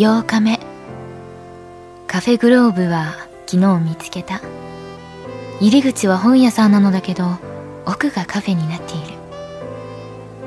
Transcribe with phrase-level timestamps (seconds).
[0.00, 0.58] 8日目。
[2.06, 4.40] カフェグローブは昨日見つけた。
[5.60, 7.36] 入り口は本屋さんなのだけど
[7.84, 9.18] 奥がカフェになっている。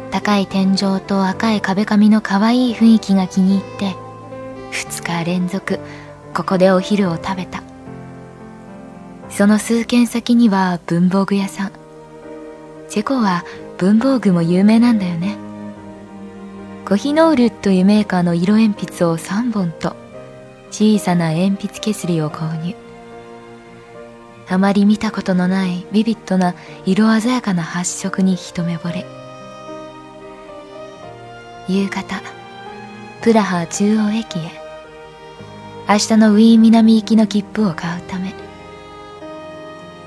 [0.09, 3.95] 高い天井と赤い壁紙の可愛い雰囲気が気に入って
[4.71, 5.77] 2日連続
[6.33, 7.61] ここでお昼を食べた。
[9.29, 11.71] その数軒先には文房具屋さん。
[12.89, 13.45] チェコは
[13.77, 15.32] 文房具も有名なんだよね。
[16.85, 19.95] コヒノールというメーカーの色鉛筆を3本と
[20.69, 22.75] 小さな鉛筆削りを購入。
[24.49, 29.05] あまり見たことのないビビッドな色鮮やかな発色に一目惚れ。
[31.69, 32.21] 夕方
[33.21, 34.63] プラハ中央駅へ。
[35.87, 38.33] 明日のウィーン南行きの切符を買うため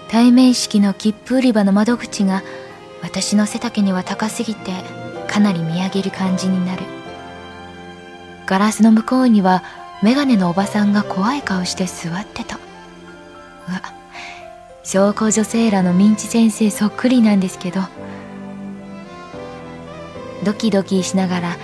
[0.09, 2.43] 対面式の切符売り場の窓口が
[3.03, 4.73] 私の背丈には高すぎて
[5.37, 6.83] かなり見上げる感じになる。
[8.47, 9.63] ガラスの向こうには
[10.03, 12.57] メガネのおばさんが怖い顔して座ってた。
[12.57, 12.59] う
[13.71, 13.83] わ
[14.83, 17.83] 証拠女性らのミンチ先生そっくりなんですけど。
[20.43, 21.57] ドキドキしながら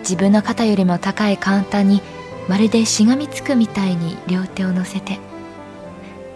[0.00, 2.02] 自分の肩よりも高いカウンターに
[2.48, 5.18] まるでしがみつくみたいに両手を乗せて。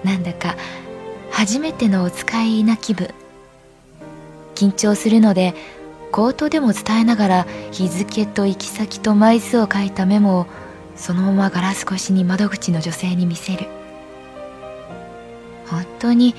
[0.02, 0.56] なんだか
[1.30, 3.10] 初めてのお使いな気分。
[4.54, 5.54] 緊張するので
[6.10, 10.46] 口頭でも伝えながら日付と行き先と枚数を書いたメモを
[10.96, 13.66] そのままガラス越しに窓口の女性に見せる。
[15.66, 16.34] 本当に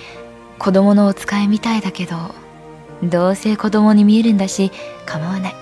[0.60, 2.18] 子供のお使いみたいだけど
[3.02, 4.72] どうせ子供に見えるんだし
[5.06, 5.56] 構わない。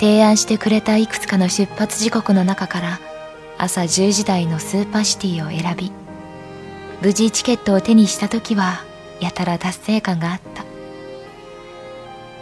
[0.00, 3.00] 提案してくれたいくつかの出発時刻の中から
[3.58, 5.92] 朝10時台のスーパーシティを選び
[7.02, 8.82] 無事チケットを手にした時は
[9.20, 10.59] やたら達成感があった。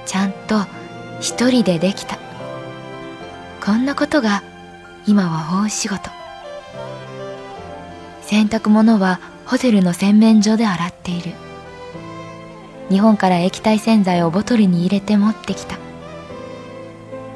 [0.09, 0.65] ちゃんと
[1.21, 2.19] 一人でできた。
[3.63, 4.43] こんなことが
[5.07, 6.09] 今は大仕事。
[8.23, 11.33] 洗濯物はホテルの洗面所で洗っている。
[12.89, 15.77] 日本から液体洗剤をボトルに入れて持ってきた。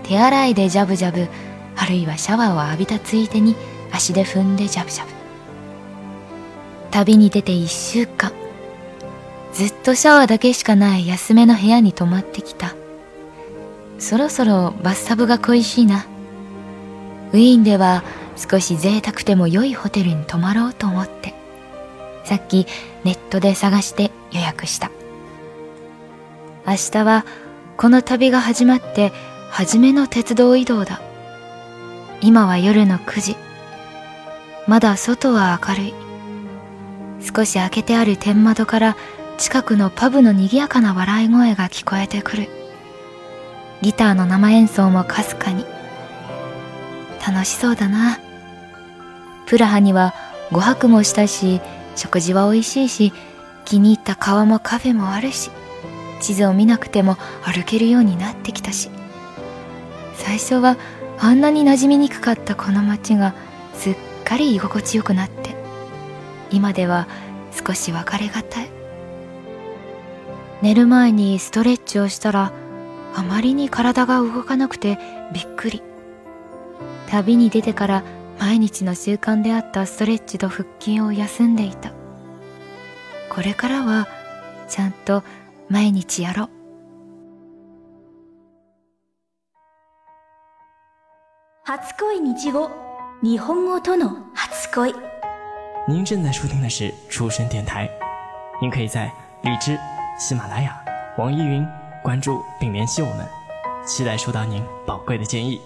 [0.04, 1.28] 手洗いでジャブジャブ
[1.76, 3.54] あるいはシャワーを浴びたついでに
[3.92, 5.10] 足で踏んでジャブジャブ。
[6.90, 8.41] 旅に出て1週間。
[9.52, 12.74] ずっとシャワーだけしかない安めの部屋に泊まってきた。
[13.98, 16.06] そろそろバスタブが恋しいな。
[17.32, 18.02] ウィーンでは
[18.36, 21.34] 少し贅沢でも良いホテルに泊まろうと思って。
[22.24, 22.66] さっき
[23.04, 24.90] ネットで探して予約した。
[26.66, 27.26] 明日は
[27.76, 29.12] この旅が始まって
[29.50, 31.00] 初めの鉄道移動だ。
[32.22, 33.36] 今は夜の9時。
[34.66, 35.94] まだ外は明るい。
[37.20, 38.96] 少し開けてある天窓から
[39.42, 42.48] 近くのパブの賑やかな笑い声が聞こえてくる。
[43.80, 45.66] ギターの生演奏もかすかに。
[47.26, 48.20] 楽しそうだな。
[49.46, 50.14] プラハには
[50.52, 51.60] 5泊もしたし
[51.96, 53.12] 食事は美味しいし
[53.64, 55.50] 気に入った川もカフェもあるし
[56.20, 58.90] 地図を見なくても歩けるようになってきたし。
[60.14, 60.76] 最初は
[61.18, 63.34] あんなに馴染みにくかったこの街が
[63.74, 65.56] すっかり居心地よくなって。
[66.52, 67.08] 今では
[67.50, 68.81] 少し別れがたい。
[70.62, 72.52] 寝る前にストレッチをしたら
[73.16, 74.96] あまりに体が動かなくて
[75.32, 75.82] びっくり。
[77.08, 78.04] 旅に出てから
[78.38, 81.92] 毎日の習慣であったストレッチと腹筋を休んでいた。
[83.28, 84.06] これからは
[84.68, 85.24] ちゃんと
[85.68, 86.50] 毎日やろう。
[91.64, 92.70] 初恋日語。
[93.22, 94.94] 日本語との初恋。
[95.88, 97.88] 您正在收听的是出生电台，
[98.60, 99.12] 您可以在
[99.42, 99.78] 荔枝、
[100.22, 100.80] 喜马拉雅、
[101.18, 101.66] 网易云
[102.00, 103.26] 关注并联系我们，
[103.84, 105.60] 期待收到您宝贵的建议。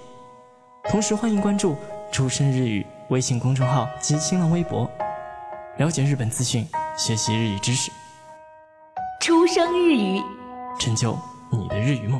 [0.84, 1.76] 同时，欢迎关注
[2.10, 4.90] “出生日语”微信公众号及新浪微博，
[5.76, 6.66] 了解日本资讯，
[6.96, 7.92] 学习日语知识，
[9.20, 10.22] 出生日语，
[10.78, 11.18] 成就
[11.50, 12.18] 你的日语梦。